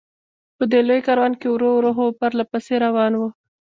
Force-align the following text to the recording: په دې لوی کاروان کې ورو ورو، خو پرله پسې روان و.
په 0.57 0.63
دې 0.71 0.79
لوی 0.87 0.99
کاروان 1.07 1.33
کې 1.39 1.47
ورو 1.49 1.69
ورو، 1.73 1.91
خو 1.97 2.05
پرله 2.19 2.43
پسې 2.51 2.75
روان 2.85 3.13
و. 3.17 3.21